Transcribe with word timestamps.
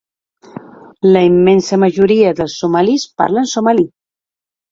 La 1.15 1.21
immensa 1.25 1.79
majoria 1.83 2.33
dels 2.39 2.55
somalis 2.63 3.05
parlen 3.23 3.53
somali. 3.55 3.87